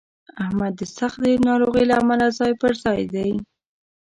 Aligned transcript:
احمد 0.43 0.73
د 0.79 0.81
سختې 0.97 1.31
ناروغۍ 1.47 1.83
له 1.89 1.95
امله 2.01 2.27
ځای 2.39 2.51
په 2.61 2.67
ځای 2.83 3.01
دی. 3.13 3.31